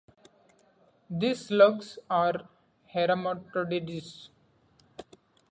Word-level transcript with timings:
These 1.11 1.49
slugs 1.49 1.99
are 2.09 2.49
hermaphrodites. 2.91 4.31